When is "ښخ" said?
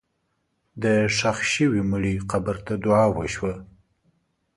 1.17-1.37